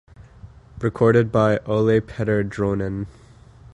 Recorded 0.79 1.31
by 1.31 1.59
Ole-Petter 1.67 2.43
Dronen. 2.43 3.05